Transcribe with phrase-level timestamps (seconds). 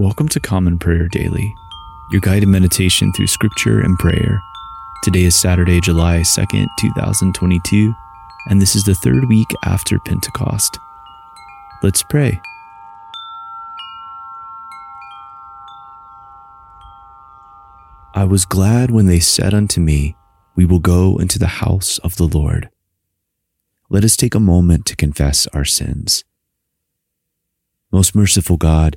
[0.00, 1.54] Welcome to Common Prayer Daily,
[2.10, 4.40] your guided meditation through scripture and prayer.
[5.02, 7.94] Today is Saturday, July 2nd, 2022,
[8.48, 10.78] and this is the third week after Pentecost.
[11.82, 12.40] Let's pray.
[18.14, 20.16] I was glad when they said unto me,
[20.56, 22.70] We will go into the house of the Lord.
[23.90, 26.24] Let us take a moment to confess our sins.
[27.92, 28.96] Most merciful God,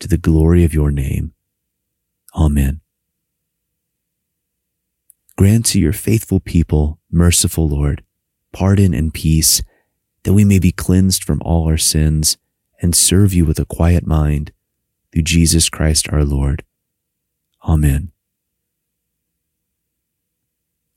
[0.00, 1.32] to the glory of your name.
[2.34, 2.80] Amen.
[5.36, 8.02] Grant to your faithful people, merciful Lord,
[8.52, 9.62] pardon and peace,
[10.22, 12.38] that we may be cleansed from all our sins
[12.80, 14.52] and serve you with a quiet mind
[15.12, 16.64] through Jesus Christ our Lord.
[17.64, 18.12] Amen.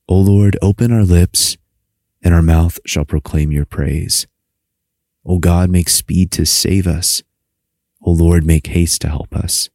[0.07, 1.57] O Lord, open our lips,
[2.23, 4.25] and our mouth shall proclaim your praise.
[5.25, 7.21] O God, make speed to save us.
[8.01, 9.69] O Lord, make haste to help us.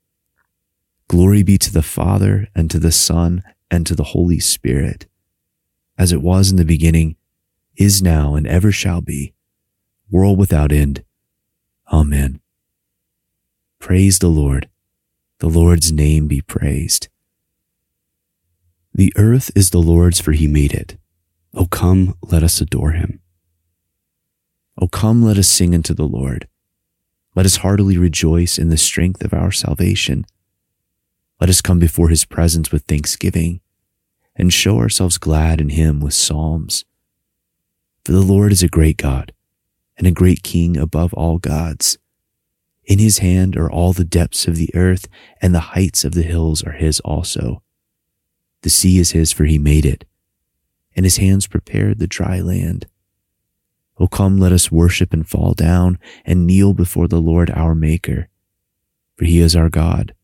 [1.09, 5.07] Glory be to the Father, and to the Son, and to the Holy Spirit,
[5.99, 7.17] as it was in the beginning,
[7.77, 9.35] is now, and ever shall be,
[10.11, 11.05] world without end.
[11.93, 12.41] Amen.
[13.79, 14.69] Praise the Lord.
[15.39, 17.09] The Lord's name be praised.
[18.95, 20.97] The earth is the Lord's, for he made it.
[21.53, 23.21] O come, let us adore him.
[24.81, 26.49] O come, let us sing unto the Lord.
[27.35, 30.25] Let us heartily rejoice in the strength of our salvation.
[31.41, 33.61] Let us come before his presence with thanksgiving
[34.37, 36.85] and show ourselves glad in him with psalms.
[38.05, 39.33] For the Lord is a great God
[39.97, 41.99] and a great King above all gods.
[42.85, 45.09] In his hand are all the depths of the earth,
[45.41, 47.63] and the heights of the hills are his also.
[48.63, 50.05] The sea is his, for he made it,
[50.95, 52.87] and his hands prepared the dry land.
[53.99, 58.29] O come, let us worship and fall down and kneel before the Lord our Maker.
[59.17, 60.15] For he is our God,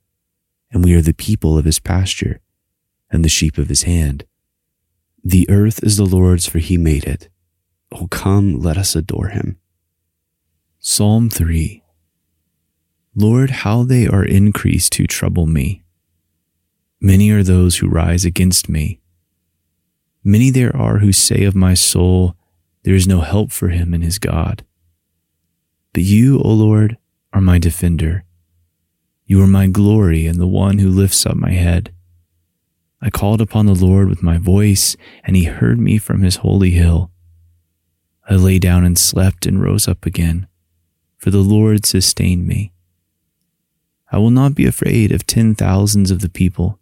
[0.71, 2.41] and we are the people of his pasture
[3.11, 4.25] and the sheep of his hand.
[5.23, 7.29] The earth is the Lord's, for he made it.
[7.93, 9.59] O come, let us adore him.
[10.79, 11.83] Psalm 3
[13.15, 15.83] Lord, how they are increased who trouble me.
[17.01, 19.01] Many are those who rise against me.
[20.23, 22.37] Many there are who say of my soul,
[22.83, 24.65] There is no help for him in his God.
[25.93, 26.97] But you, O Lord,
[27.33, 28.25] are my defender.
[29.27, 31.93] You are my glory and the one who lifts up my head.
[33.03, 36.71] I called upon the Lord with my voice, and he heard me from his holy
[36.71, 37.11] hill.
[38.29, 40.47] I lay down and slept and rose up again,
[41.17, 42.73] for the Lord sustained me.
[44.13, 46.79] I will not be afraid of ten thousands of the people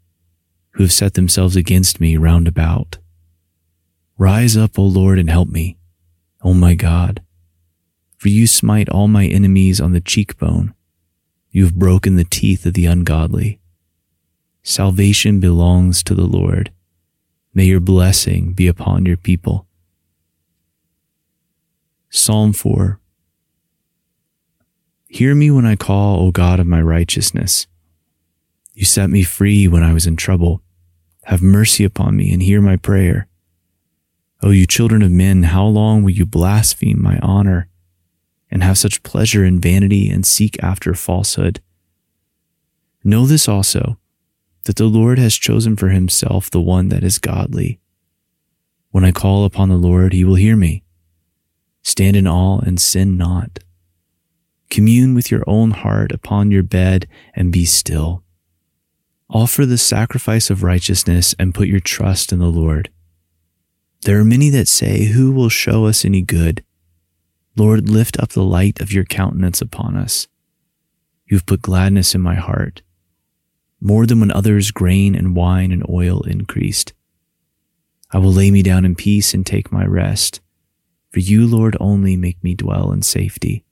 [0.73, 2.99] who have set themselves against me round about.
[4.17, 5.77] Rise up, O Lord, and help me,
[6.43, 7.23] O my God.
[8.17, 10.75] For you smite all my enemies on the cheekbone.
[11.51, 13.61] You have broken the teeth of the ungodly.
[14.63, 16.73] Salvation belongs to the Lord.
[17.55, 19.67] May your blessing be upon your people.
[22.11, 23.01] Psalm 4
[25.07, 27.67] Hear me when I call, O God of my righteousness.
[28.75, 30.63] You set me free when I was in trouble.
[31.25, 33.28] Have mercy upon me and hear my prayer.
[34.43, 37.69] O you children of men, how long will you blaspheme my honor
[38.51, 41.61] and have such pleasure in vanity and seek after falsehood?
[43.03, 43.99] Know this also,
[44.65, 47.81] that the Lord has chosen for himself the one that is godly.
[48.91, 50.83] When I call upon the Lord, he will hear me.
[51.83, 53.59] Stand in awe and sin not.
[54.71, 58.23] Commune with your own heart upon your bed and be still.
[59.31, 62.91] Offer the sacrifice of righteousness and put your trust in the Lord.
[64.03, 66.65] There are many that say, Who will show us any good?
[67.57, 70.29] Lord, lift up the light of your countenance upon us.
[71.27, 72.83] You have put gladness in my heart,
[73.81, 76.95] more than when others' grain and wine and oil increased.
[78.11, 80.41] I will lay me down in peace and take my rest,
[81.11, 83.65] for you, Lord, only make me dwell in safety.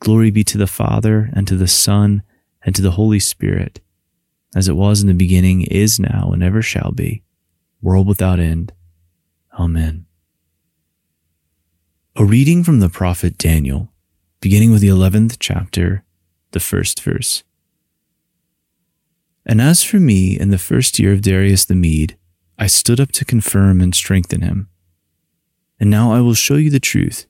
[0.00, 2.22] Glory be to the Father, and to the Son,
[2.62, 3.80] and to the Holy Spirit,
[4.54, 7.22] as it was in the beginning, is now, and ever shall be,
[7.80, 8.72] world without end.
[9.58, 10.06] Amen.
[12.16, 13.92] A reading from the prophet Daniel,
[14.40, 16.04] beginning with the 11th chapter,
[16.52, 17.44] the first verse.
[19.44, 22.16] And as for me, in the first year of Darius the Mede,
[22.58, 24.68] I stood up to confirm and strengthen him.
[25.78, 27.26] And now I will show you the truth.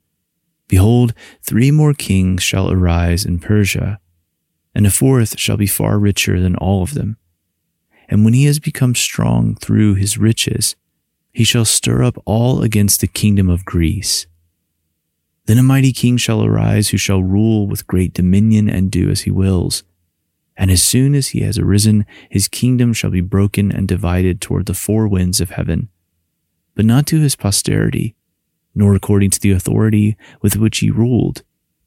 [0.68, 1.12] Behold,
[1.42, 4.00] three more kings shall arise in Persia,
[4.74, 7.16] and a fourth shall be far richer than all of them.
[8.08, 10.76] And when he has become strong through his riches,
[11.32, 14.26] he shall stir up all against the kingdom of Greece.
[15.46, 19.22] Then a mighty king shall arise who shall rule with great dominion and do as
[19.22, 19.84] he wills.
[20.56, 24.66] And as soon as he has arisen, his kingdom shall be broken and divided toward
[24.66, 25.88] the four winds of heaven,
[26.74, 28.16] but not to his posterity,
[28.74, 31.42] nor according to the authority with which he ruled,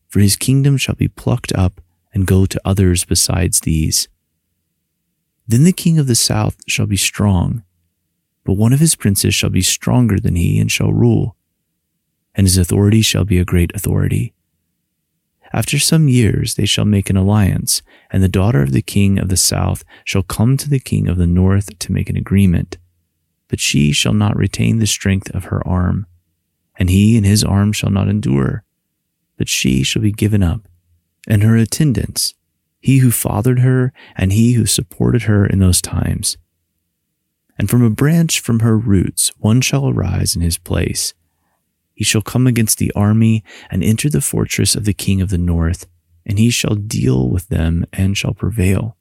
[0.07, 1.81] for his kingdom shall be plucked up
[2.13, 4.07] and go to others besides these.
[5.49, 7.63] Then the king of the south shall be strong,
[8.43, 11.35] but one of his princes shall be stronger than he and shall rule,
[12.35, 14.35] and his authority shall be a great authority.
[15.51, 17.81] After some years they shall make an alliance,
[18.11, 21.17] and the daughter of the king of the south shall come to the king of
[21.17, 22.77] the north to make an agreement.
[23.47, 26.05] But she shall not retain the strength of her arm,
[26.77, 28.63] and he and his arm shall not endure.
[29.35, 30.67] But she shall be given up,
[31.27, 32.35] and her attendants,
[32.79, 36.37] he who fathered her, and he who supported her in those times.
[37.57, 41.13] And from a branch from her roots one shall arise in his place
[41.99, 45.37] he shall come against the army and enter the fortress of the king of the
[45.37, 45.85] north,
[46.25, 48.95] and he shall deal with them and shall prevail.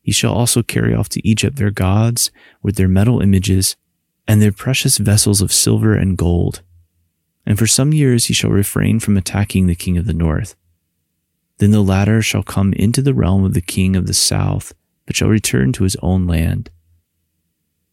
[0.00, 2.30] He shall also carry off to Egypt their gods
[2.62, 3.74] with their metal images
[4.28, 6.62] and their precious vessels of silver and gold.
[7.44, 10.54] And for some years he shall refrain from attacking the king of the north.
[11.58, 14.72] Then the latter shall come into the realm of the king of the south,
[15.06, 16.70] but shall return to his own land.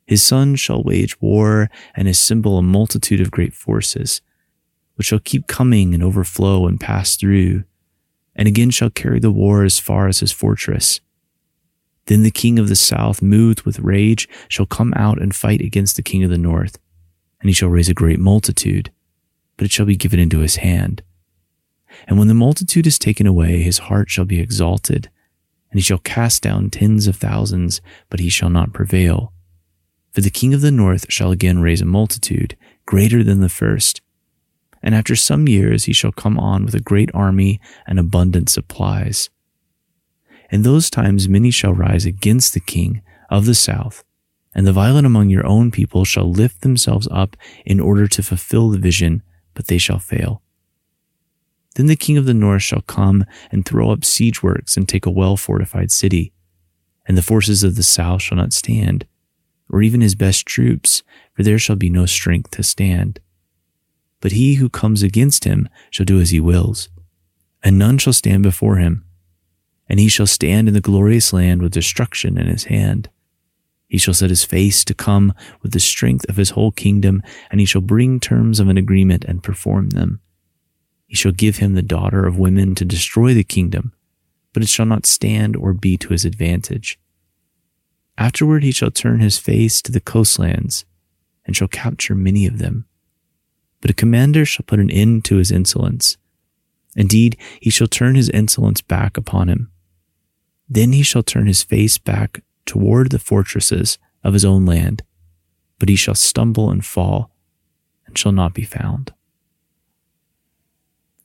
[0.05, 4.21] His son shall wage war and assemble a multitude of great forces,
[4.95, 7.63] which shall keep coming and overflow and pass through,
[8.35, 11.01] and again shall carry the war as far as his fortress.
[12.05, 15.95] Then the king of the south, moved with rage, shall come out and fight against
[15.95, 16.77] the king of the north,
[17.41, 18.91] and he shall raise a great multitude,
[19.57, 21.01] but it shall be given into his hand.
[22.07, 25.09] And when the multitude is taken away, his heart shall be exalted,
[25.71, 29.33] and he shall cast down tens of thousands, but he shall not prevail.
[30.11, 32.55] For the king of the north shall again raise a multitude
[32.85, 34.01] greater than the first.
[34.81, 39.29] And after some years he shall come on with a great army and abundant supplies.
[40.51, 44.03] In those times many shall rise against the king of the south,
[44.53, 48.69] and the violent among your own people shall lift themselves up in order to fulfill
[48.69, 50.41] the vision, but they shall fail.
[51.75, 55.05] Then the king of the north shall come and throw up siege works and take
[55.05, 56.33] a well fortified city,
[57.05, 59.05] and the forces of the south shall not stand
[59.69, 63.19] or even his best troops, for there shall be no strength to stand.
[64.21, 66.89] But he who comes against him shall do as he wills,
[67.63, 69.05] and none shall stand before him.
[69.87, 73.09] And he shall stand in the glorious land with destruction in his hand.
[73.87, 77.59] He shall set his face to come with the strength of his whole kingdom, and
[77.59, 80.21] he shall bring terms of an agreement and perform them.
[81.15, 83.93] He shall give him the daughter of women to destroy the kingdom,
[84.51, 86.99] but it shall not stand or be to his advantage.
[88.17, 90.83] Afterward he shall turn his face to the coastlands,
[91.45, 92.85] and shall capture many of them.
[93.79, 96.17] But a commander shall put an end to his insolence.
[96.97, 99.71] Indeed, he shall turn his insolence back upon him.
[100.67, 105.01] Then he shall turn his face back toward the fortresses of his own land,
[105.79, 107.31] but he shall stumble and fall,
[108.05, 109.13] and shall not be found.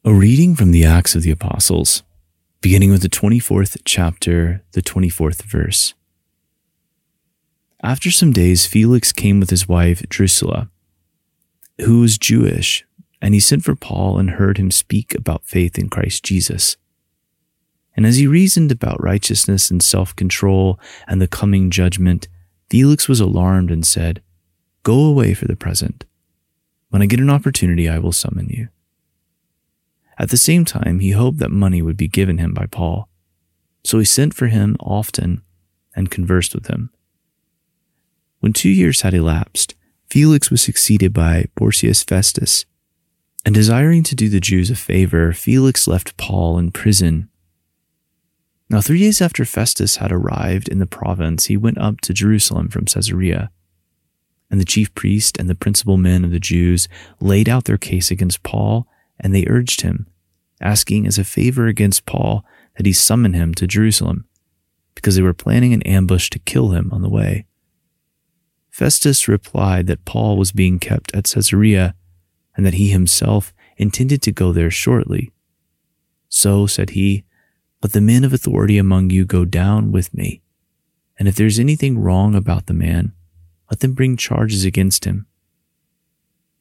[0.02, 2.04] A reading from the Acts of the Apostles,
[2.62, 5.92] beginning with the 24th chapter, the 24th verse.
[7.83, 10.71] After some days, Felix came with his wife Drusilla,
[11.83, 12.87] who was Jewish,
[13.21, 16.78] and he sent for Paul and heard him speak about faith in Christ Jesus.
[17.95, 22.26] And as he reasoned about righteousness and self control and the coming judgment,
[22.71, 24.23] Felix was alarmed and said,
[24.83, 26.07] Go away for the present.
[26.88, 28.69] When I get an opportunity, I will summon you.
[30.20, 33.08] At the same time, he hoped that money would be given him by Paul.
[33.82, 35.40] So he sent for him often
[35.96, 36.90] and conversed with him.
[38.40, 39.74] When two years had elapsed,
[40.10, 42.66] Felix was succeeded by Porcius Festus.
[43.46, 47.30] And desiring to do the Jews a favor, Felix left Paul in prison.
[48.68, 52.68] Now, three days after Festus had arrived in the province, he went up to Jerusalem
[52.68, 53.50] from Caesarea.
[54.50, 56.88] And the chief priest and the principal men of the Jews
[57.20, 58.86] laid out their case against Paul,
[59.20, 60.06] and they urged him,
[60.60, 62.44] asking as a favor against Paul
[62.76, 64.26] that he summon him to Jerusalem,
[64.94, 67.46] because they were planning an ambush to kill him on the way.
[68.70, 71.94] Festus replied that Paul was being kept at Caesarea
[72.56, 75.32] and that he himself intended to go there shortly.
[76.28, 77.24] So, said he,
[77.82, 80.42] let the men of authority among you go down with me.
[81.18, 83.12] And if there's anything wrong about the man,
[83.70, 85.26] let them bring charges against him.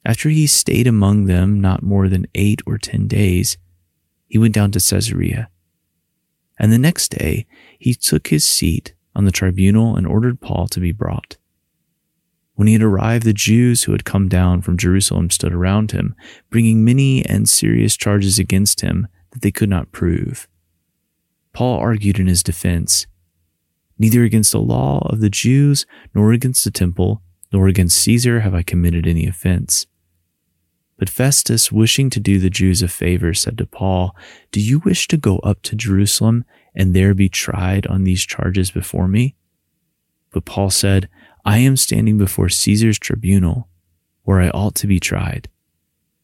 [0.09, 3.59] After he stayed among them not more than eight or ten days,
[4.27, 5.51] he went down to Caesarea.
[6.57, 7.45] And the next day
[7.77, 11.37] he took his seat on the tribunal and ordered Paul to be brought.
[12.55, 16.15] When he had arrived, the Jews who had come down from Jerusalem stood around him,
[16.49, 20.47] bringing many and serious charges against him that they could not prove.
[21.53, 23.05] Paul argued in his defense
[23.99, 25.85] Neither against the law of the Jews,
[26.15, 27.21] nor against the temple,
[27.53, 29.85] nor against Caesar have I committed any offense.
[30.99, 34.13] But Festus, wishing to do the Jews a favor, said to Paul,
[34.51, 36.43] Do you wish to go up to Jerusalem
[36.75, 39.35] and there be tried on these charges before me?
[40.31, 41.07] But Paul said,
[41.45, 43.69] I am standing before Caesar's tribunal,
[44.23, 45.47] where I ought to be tried.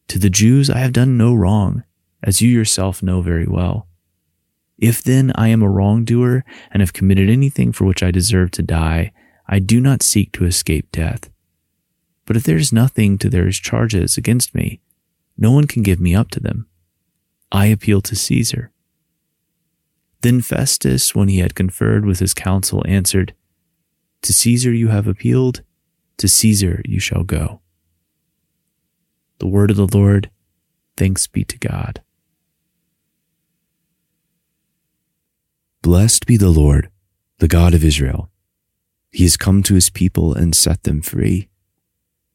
[0.10, 1.86] To the Jews I have done no wrong,
[2.22, 3.88] as you yourself know very well.
[4.77, 8.62] If then I am a wrongdoer and have committed anything for which I deserve to
[8.62, 9.13] die,
[9.48, 11.29] I do not seek to escape death.
[12.25, 14.82] But if there is nothing to their charges against me,
[15.38, 16.67] no one can give me up to them.
[17.51, 18.72] I appeal to Caesar.
[20.22, 23.34] Then Festus, when he had conferred with his council, answered,
[24.24, 25.62] To Caesar you have appealed,
[26.17, 27.62] to Caesar you shall go.
[29.38, 30.32] The word of the Lord,
[30.98, 32.01] thanks be to God.
[35.82, 36.89] Blessed be the Lord,
[37.38, 38.32] the God of Israel.
[39.12, 41.50] He has come to his people and set them free.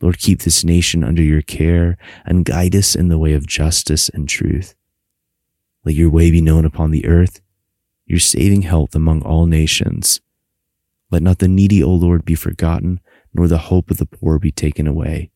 [0.00, 4.08] Lord, keep this nation under your care and guide us in the way of justice
[4.08, 4.74] and truth.
[5.84, 7.40] Let your way be known upon the earth,
[8.06, 10.20] your saving health among all nations.
[11.10, 13.00] Let not the needy, O Lord, be forgotten,
[13.34, 15.30] nor the hope of the poor be taken away.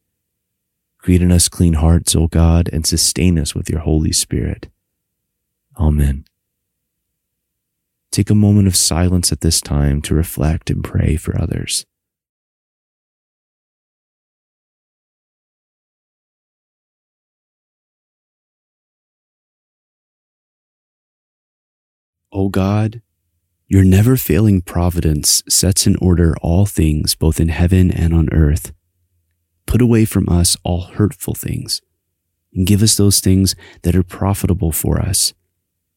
[0.98, 4.68] Create in us clean hearts, O God, and sustain us with your Holy Spirit.
[5.78, 6.24] Amen.
[8.10, 11.84] Take a moment of silence at this time to reflect and pray for others.
[22.34, 23.00] O God,
[23.68, 28.72] your never failing providence sets in order all things both in heaven and on earth.
[29.66, 31.80] Put away from us all hurtful things
[32.52, 35.32] and give us those things that are profitable for us.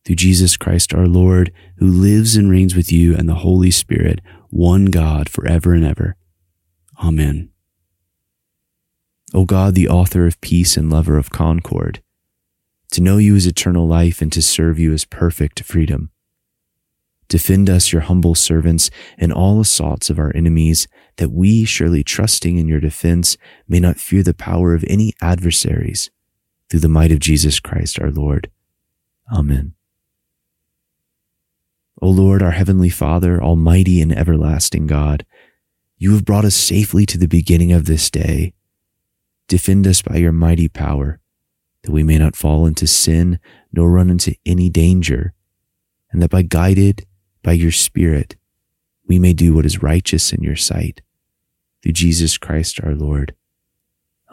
[0.05, 4.21] Through Jesus Christ our Lord, who lives and reigns with you and the Holy Spirit,
[4.49, 6.15] one God forever and ever.
[7.03, 7.49] Amen.
[9.33, 12.01] O God, the author of peace and lover of concord,
[12.91, 16.11] to know you is eternal life and to serve you is perfect freedom.
[17.27, 22.57] Defend us, your humble servants, in all assaults of our enemies, that we, surely trusting
[22.57, 26.09] in your defense, may not fear the power of any adversaries,
[26.69, 28.49] through the might of Jesus Christ our Lord.
[29.31, 29.73] Amen.
[32.01, 35.25] O Lord, our heavenly Father, almighty and everlasting God,
[35.97, 38.53] you have brought us safely to the beginning of this day.
[39.47, 41.19] Defend us by your mighty power,
[41.81, 43.39] that we may not fall into sin
[43.73, 45.33] nor run into any danger,
[46.11, 47.05] and that by guided
[47.47, 48.35] by your Spirit,
[49.07, 50.99] we may do what is righteous in your sight.
[51.81, 53.35] Through Jesus Christ our Lord.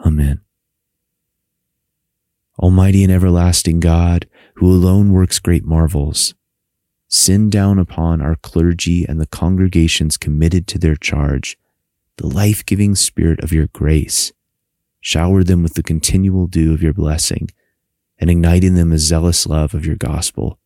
[0.05, 0.41] Amen.
[2.59, 6.33] Almighty and everlasting God, who alone works great marvels,
[7.07, 11.57] send down upon our clergy and the congregations committed to their charge
[12.17, 14.33] the life giving spirit of your grace.
[14.99, 17.47] Shower them with the continual dew of your blessing
[18.19, 20.59] and ignite in them a zealous love of your gospel.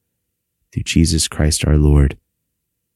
[0.74, 2.18] Through Jesus Christ our Lord.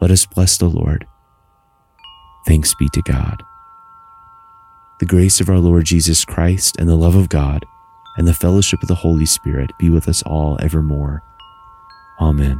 [0.00, 1.06] Let us bless the Lord.
[2.46, 3.42] Thanks be to God.
[5.00, 7.66] The grace of our Lord Jesus Christ and the love of God
[8.16, 11.22] and the fellowship of the Holy Spirit be with us all evermore.
[12.20, 12.58] Amen.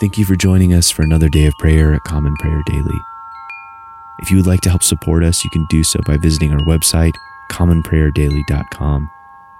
[0.00, 3.00] Thank you for joining us for another day of prayer at Common Prayer Daily.
[4.20, 6.60] If you would like to help support us, you can do so by visiting our
[6.60, 7.12] website,
[7.50, 9.10] commonprayerdaily.com.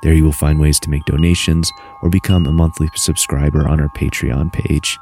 [0.03, 3.89] There you will find ways to make donations or become a monthly subscriber on our
[3.89, 4.99] Patreon page.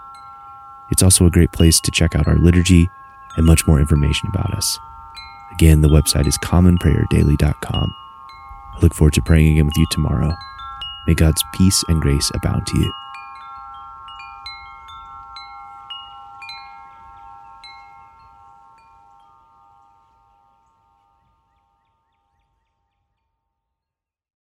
[0.91, 2.91] It's also a great place to check out our liturgy
[3.37, 4.79] and much more information about us.
[5.53, 7.95] Again, the website is commonprayerdaily.com.
[8.75, 10.35] I look forward to praying again with you tomorrow.
[11.07, 12.93] May God's peace and grace abound to you.